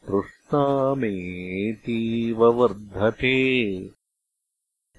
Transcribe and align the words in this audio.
तृष्णामेतीव 0.07 2.45
वर्धते। 2.45 3.89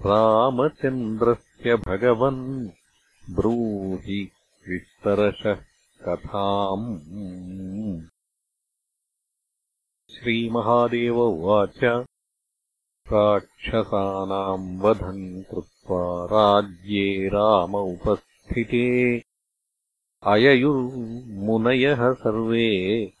रामचन्द्रस्य 0.01 1.75
भगवन् 1.75 2.69
ब्रूहि 3.35 4.31
विस्तरशः 4.69 5.61
कथाम् 6.07 6.99
श्रीमहादेव 10.11 11.19
उवाच। 11.19 12.05
राक्षसानाम् 13.13 14.81
वधम् 14.81 15.43
कृत्वा 15.43 16.25
राज्ये 16.25 17.27
राम 17.27 17.75
उपस् 17.75 18.30
स्थिते। 18.51 19.23
अययुर्मुनयः 20.23 22.13
सर्वे। 22.13 23.13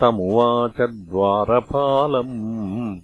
तमुवाच 0.00 0.80
द्वारपालम् 0.80 3.00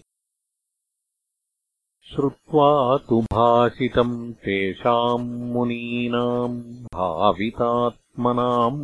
श्रुत्वा 2.11 2.70
तु 3.08 3.17
भाषितम् 3.22 4.32
तेषाम् 4.34 5.29
मुनीनाम् 5.52 6.62
भावितात्मनाम् 6.94 8.82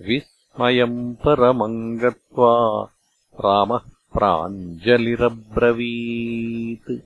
विस्मयम् 0.00 1.14
परमम् 1.14 1.98
गत्वा 1.98 2.88
रामः 3.34 3.80
प्राञ्जलिरब्रवीत्। 4.12 7.02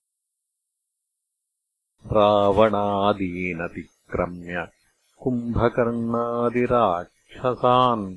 रावणादीनतिक्रम्य 2.13 4.69
कुम्भकर्णादिराक्षसान् 5.19 8.17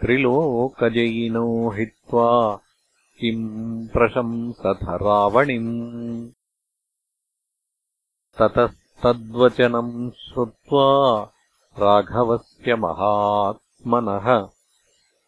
त्रिलोकजयिनो 0.00 1.70
हित्वा 1.70 2.60
किम् 3.20 3.88
प्रशंसथ 3.88 4.82
रावणिम्। 4.82 6.30
ततस्तद्वचनम् 8.38 10.10
श्रुत्वा 10.10 11.28
राघवस्य 11.78 12.74
महात्मनः 13.86 14.48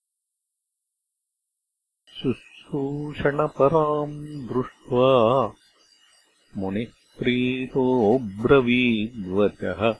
शुश्रूषणपराम् 2.07 4.47
दृष्ट्वा 4.47 5.53
मुनिः 6.57 6.87
प्रीतोऽब्रवीद्वचः 7.19 9.95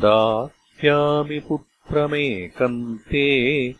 दास्यामि 0.00 1.40
पुत्रमेकम् 1.40 2.98
ते 2.98 3.74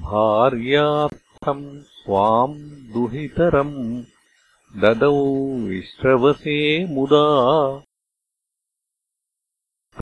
भार्यार्थम् 0.09 1.65
स्वाम् 2.01 2.59
दुहितरम् 2.93 3.79
ददौ 4.83 5.17
विश्रवसे 5.69 6.61
मुदा 6.95 7.27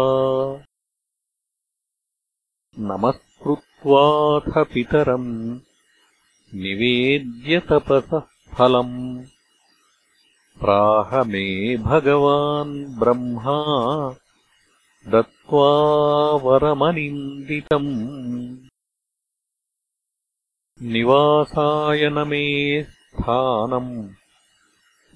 नमस्कृत्वाथ 2.79 4.65
पितरम्। 4.65 5.61
निवेद्यतपसः 6.55 8.23
फलम् 8.59 9.25
प्राह 10.61 11.23
मे 11.23 11.77
भगवान् 11.77 12.99
ब्रह्मा 12.99 13.59
दत्त्वा 15.09 15.71
वरमनिन्दितम्। 16.37 17.93
निवासाय 20.83 22.11
न 22.11 22.29
मे 22.29 22.83
स्थानम्। 22.83 24.09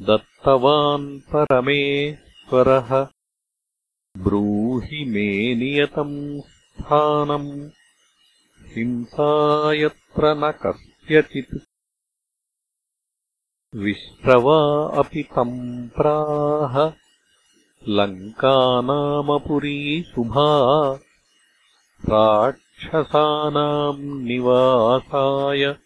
दत्तवान् 0.03 1.21
परमेश्वरः। 1.21 3.09
ब्रूहि 4.17 5.05
मे 5.05 5.55
नियतम् 5.55 6.41
स्थानम्। 6.41 7.71
हिंसा 8.63 9.73
यत्र 9.73 10.35
न 10.35 10.51
कस्यचित् 10.51 11.74
विश्रवा 13.77 14.99
अपि 14.99 15.23
तम् 15.23 15.89
प्राह 15.89 16.93
लङ्कानामपुरी 17.89 20.03
शुभा 20.03 20.99
राक्षसानाम् 22.09 24.25
निवासाय 24.25 25.77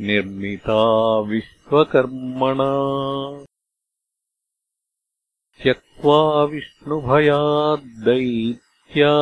निर्मिता 0.00 1.20
विश्वकर्मणा। 1.20 2.72
त्यक्त्वा 5.62 6.44
विष्णुभयाद्दैत्या 6.44 9.12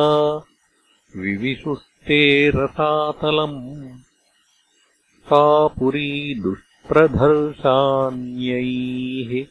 विविशुस्ते 1.21 2.49
रसातलम्। 2.49 3.99
सा 5.25 5.67
पुरी 5.67 6.33
दुष्प्रधर्षान्यैः 6.87 9.47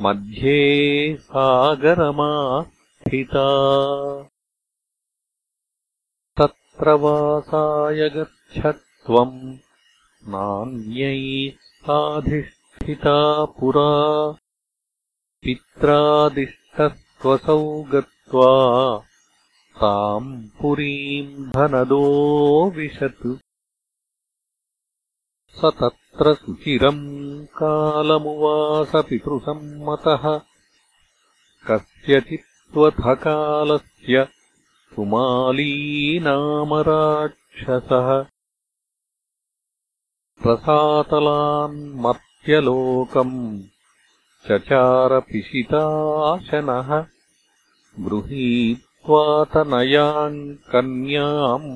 मध्ये 0.00 1.16
सागरमास्थिता। 1.20 3.48
तत्र 6.36 6.90
वासाय 6.90 8.08
गच्छत्वम् 8.08 9.56
नान्यैः 10.28 11.58
साधिष्ठिता 11.58 13.44
पुरा। 13.44 14.34
पित्रादिष्टस्त्वसौ 15.42 17.82
गत्वा 17.82 19.02
ताम् 19.76 20.48
पुरीम् 20.48 21.50
धनदो 21.50 22.70
विशत्। 22.70 23.38
स 25.50 25.60
तत्र 26.18 26.32
सुचिरम् 26.34 27.46
कालमुवासपितृसम्मतः। 27.46 30.24
कस्यचित्त्वथकालस्य 31.66 34.26
कुमाली 34.96 35.74
नाम 36.22 36.74
राक्षसः 36.88 38.08
रसातलान्मर्त्यलोकम् 40.46 43.36
चचारपिशिताशनः 44.46 46.90
गृहीत्वातनयाम् 48.08 50.40
कन्याम् 50.72 51.70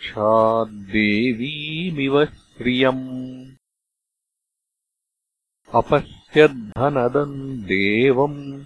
साक्षाद्देवीमिव 0.00 2.24
श्रियम् 2.24 3.50
अपश्यद्धनदम् 5.74 7.62
देवम्। 7.62 8.64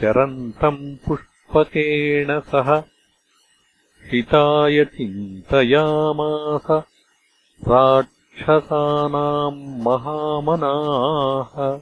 चरन्तम् 0.00 0.96
पुष्प 1.08 1.56
केण 1.56 2.40
सह। 2.40 2.84
हिताय 4.12 4.84
चिन्तयामास। 4.84 6.84
राक्षसानाम् 7.68 9.82
महामनाः। 9.82 11.80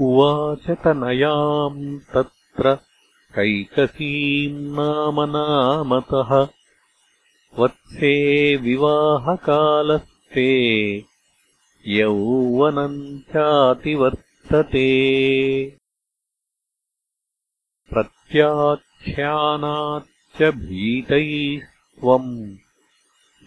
उवाच 0.00 0.70
तनयाम् 0.70 2.00
तत्र 2.00 2.87
कैकसीम् 3.34 4.76
नाम 4.76 5.20
नामतः 5.20 6.48
वत्से 7.58 8.56
विवाहकालस्ते 8.56 10.48
यौवनम् 11.86 13.20
चातिवर्तते 13.20 14.88
प्रत्याख्यानाच्च 17.90 20.42
भीतैः 20.42 21.66
त्वम् 22.00 22.56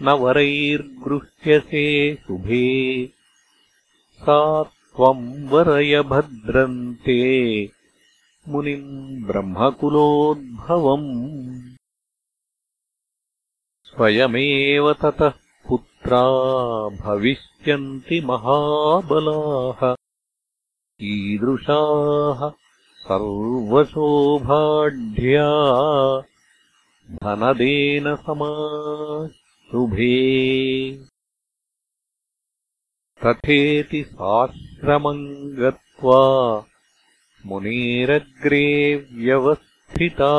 न 0.01 0.09
वरैर्गृह्यसे 0.09 2.15
शुभे। 2.15 3.09
सा 4.21 4.63
त्वम् 4.63 5.50
वरय 5.50 6.01
भद्रन्ते 6.01 7.80
मुनिम् 8.48 9.24
ब्रह्मकुलोद्भवम्। 9.24 11.05
स्वयमेव 13.83 14.93
ततः 14.93 15.29
पुत्रा 15.69 16.24
भविष्यन्ति 17.05 18.21
महाबलाः। 18.21 19.95
ईदृशाः 21.01 22.50
सर्वशोभाढ्या। 22.98 23.81
धनदेन 27.12 28.15
समा 28.15 28.53
शुभे 29.71 30.12
तथेति 33.25 34.03
साश्रमम् 34.03 35.55
गत्वा 35.55 36.65
मुनेरग्रे 37.45 38.67
व्यवस्थिता 39.13 40.33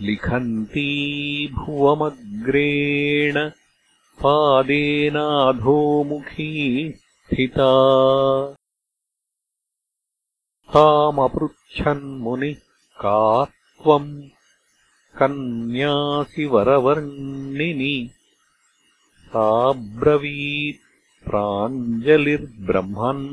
लिखन्ती 0.00 0.90
भुवमग्रेण 1.52 3.36
पादेनाधोमुखी 4.22 4.92
स्थिता। 6.96 7.70
तामपृच्छन्मुनिः 10.74 12.54
का 13.00 13.44
त्वम् 13.44 14.10
कन्यासि 15.18 16.44
वरवर्णिनि 16.44 17.96
साब्रवीत् 19.26 20.84
प्राञ्जलिर्ब्रह्मन् 21.28 23.24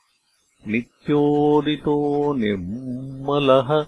नित्योदितो 0.67 2.33
निर्मलः 2.33 3.85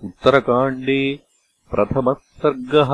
उत्तरकाण्डे 0.08 1.02
प्रथमः 1.72 2.18
सर्गः 2.42 2.92